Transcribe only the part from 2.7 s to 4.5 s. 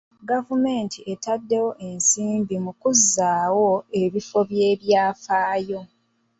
kuzzaawo ebifo